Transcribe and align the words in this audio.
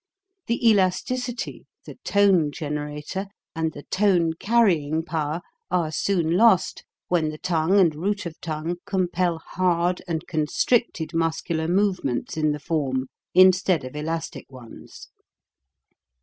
The 0.47 0.67
elasticity, 0.67 1.67
the 1.85 1.93
tone 2.03 2.49
generator, 2.51 3.27
and 3.55 3.71
the 3.71 3.83
tone 3.83 4.33
carrying 4.33 5.03
power 5.05 5.41
are 5.69 5.91
soon 5.91 6.31
lost, 6.35 6.83
when 7.07 7.29
the 7.29 7.37
tongue 7.37 7.79
and 7.79 7.93
root 7.93 8.25
of 8.25 8.41
tongue 8.41 8.77
compel 8.87 9.37
hard 9.37 10.01
and 10.07 10.25
constricted 10.25 11.13
muscular 11.13 11.67
movements 11.67 12.35
in 12.35 12.51
the 12.51 12.59
form 12.59 13.09
instead 13.35 13.83
of 13.83 13.95
elastic 13.95 14.51
ones. 14.51 15.09